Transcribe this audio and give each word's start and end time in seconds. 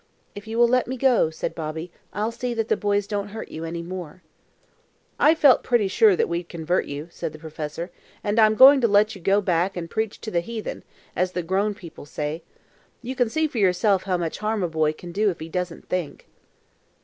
"If 0.33 0.47
you 0.47 0.57
will 0.57 0.67
let 0.67 0.87
me 0.87 0.97
go," 0.97 1.29
said 1.29 1.53
Bobby, 1.53 1.91
"I'll 2.11 2.31
see 2.31 2.55
that 2.55 2.69
the 2.69 2.75
boys 2.75 3.05
don't 3.05 3.27
hurt 3.27 3.49
you 3.51 3.63
any 3.65 3.83
more." 3.83 4.23
"I 5.19 5.35
felt 5.35 5.61
pretty 5.61 5.87
sure 5.87 6.15
that 6.15 6.27
we'd 6.27 6.49
converted 6.49 6.89
you," 6.89 7.07
said 7.11 7.33
the 7.33 7.37
professor; 7.37 7.91
"and 8.23 8.39
I'm 8.39 8.55
going 8.55 8.81
to 8.81 8.87
let 8.87 9.13
you 9.13 9.21
go 9.21 9.41
back 9.41 9.77
and 9.77 9.91
preach 9.91 10.19
to 10.21 10.31
the 10.31 10.41
heathen, 10.41 10.83
as 11.15 11.33
the 11.33 11.43
grown 11.43 11.75
people 11.75 12.07
say. 12.07 12.41
You 13.03 13.15
can 13.15 13.29
see 13.29 13.45
for 13.47 13.59
yourself 13.59 14.01
how 14.05 14.17
much 14.17 14.39
harm 14.39 14.63
a 14.63 14.67
boy 14.67 14.91
can 14.91 15.11
do 15.11 15.29
if 15.29 15.39
he 15.39 15.49
doesn't 15.49 15.87
think." 15.87 16.25